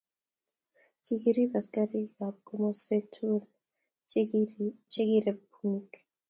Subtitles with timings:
[1.05, 2.11] kikiriib askarik
[2.47, 3.43] komoswek tugul
[4.09, 5.91] chekikareb bunik